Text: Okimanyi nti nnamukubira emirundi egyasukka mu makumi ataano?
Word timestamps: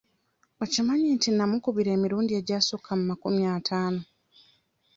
Okimanyi 0.63 1.07
nti 1.15 1.29
nnamukubira 1.31 1.89
emirundi 1.97 2.31
egyasukka 2.39 2.91
mu 2.99 3.03
makumi 3.09 3.43
ataano? 3.57 4.01